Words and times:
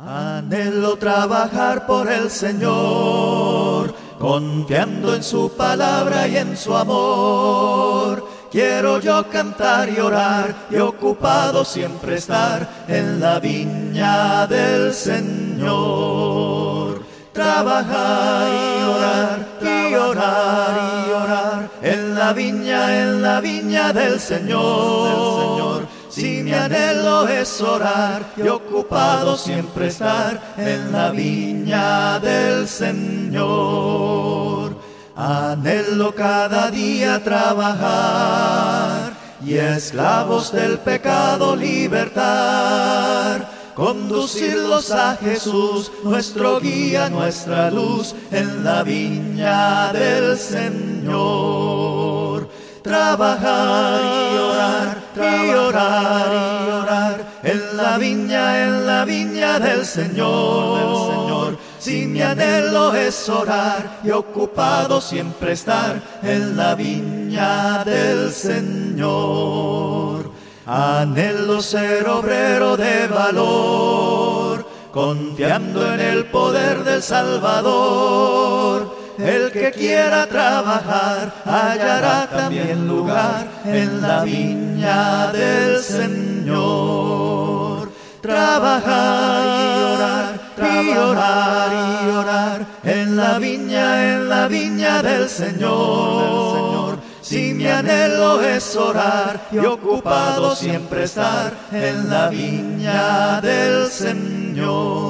Anhelo 0.00 0.96
trabajar 0.96 1.84
por 1.84 2.08
el 2.08 2.30
Señor, 2.30 3.92
confiando 4.16 5.12
en 5.12 5.24
su 5.24 5.50
palabra 5.50 6.28
y 6.28 6.36
en 6.36 6.56
su 6.56 6.76
amor. 6.76 8.24
Quiero 8.48 9.00
yo 9.00 9.28
cantar 9.28 9.88
y 9.88 9.98
orar 9.98 10.54
y 10.70 10.76
ocupado 10.76 11.64
siempre 11.64 12.14
estar 12.14 12.84
en 12.86 13.18
la 13.18 13.40
viña 13.40 14.46
del 14.46 14.94
Señor. 14.94 15.32
Trabajar 17.32 18.46
y 18.48 18.82
orar 18.84 19.48
y 19.62 19.94
orar 19.94 21.08
y 21.08 21.10
orar 21.10 21.70
en 21.82 22.14
la 22.14 22.32
viña, 22.32 23.02
en 23.02 23.20
la 23.20 23.40
viña 23.40 23.92
del 23.92 24.20
Señor. 24.20 25.67
Si 26.08 26.42
mi 26.42 26.52
anhelo 26.52 27.28
es 27.28 27.60
orar 27.60 28.32
y 28.36 28.48
ocupado 28.48 29.36
siempre 29.36 29.88
estar 29.88 30.54
en 30.56 30.90
la 30.90 31.10
viña 31.10 32.18
del 32.18 32.66
Señor. 32.66 34.08
Anhelo 35.14 36.14
cada 36.14 36.70
día 36.70 37.22
trabajar 37.22 39.12
y 39.44 39.54
esclavos 39.54 40.50
del 40.52 40.78
pecado 40.78 41.54
libertar. 41.54 43.48
Conducirlos 43.74 44.90
a 44.90 45.16
Jesús, 45.16 45.92
nuestro 46.02 46.58
guía, 46.58 47.08
nuestra 47.08 47.70
luz, 47.70 48.14
en 48.32 48.64
la 48.64 48.82
viña 48.82 49.92
del 49.92 50.36
Señor. 50.36 51.77
Trabajar 52.88 54.00
y 54.02 54.36
orar 54.38 54.96
y 55.14 55.50
orar 55.50 56.28
y 56.32 56.70
orar 56.70 57.16
en 57.42 57.76
la 57.76 57.98
viña, 57.98 58.64
en 58.64 58.86
la 58.86 59.04
viña 59.04 59.58
del 59.58 59.84
Señor, 59.84 60.78
del 60.78 60.96
Señor. 61.12 61.58
Si 61.78 62.06
mi 62.06 62.22
anhelo 62.22 62.94
es 62.94 63.28
orar 63.28 64.00
y 64.02 64.10
ocupado 64.10 65.02
siempre 65.02 65.52
estar 65.52 66.00
en 66.22 66.56
la 66.56 66.74
viña 66.74 67.84
del 67.84 68.32
Señor. 68.32 70.30
Anhelo 70.64 71.60
ser 71.60 72.08
obrero 72.08 72.78
de 72.78 73.06
valor, 73.06 74.66
confiando 74.92 75.92
en 75.92 76.00
el 76.00 76.24
poder 76.24 76.84
del 76.84 77.02
Salvador 77.02 78.97
el 79.18 79.50
que 79.50 79.72
quiera 79.72 80.26
trabajar 80.26 81.32
hallará 81.44 82.28
también 82.30 82.86
lugar 82.86 83.48
en 83.64 84.00
la 84.00 84.22
viña 84.22 85.32
del 85.32 85.82
Señor. 85.82 87.18
Trabajar 88.22 89.44
y 89.44 89.82
orar, 89.94 90.40
y 90.60 90.96
orar 90.96 91.72
y 91.72 92.10
orar 92.10 92.66
en 92.84 93.16
la 93.16 93.38
viña, 93.38 94.14
en 94.14 94.28
la 94.28 94.48
viña 94.48 95.02
del 95.02 95.28
Señor. 95.28 96.98
Si 97.20 97.52
mi 97.54 97.66
anhelo 97.66 98.40
es 98.40 98.74
orar 98.76 99.48
y 99.50 99.58
ocupado 99.58 100.56
siempre 100.56 101.04
estar 101.04 101.52
en 101.72 102.08
la 102.08 102.28
viña 102.28 103.40
del 103.40 103.88
Señor. 103.88 105.07